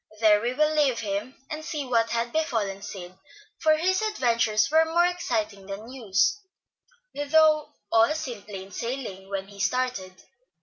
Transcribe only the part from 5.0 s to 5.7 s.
exciting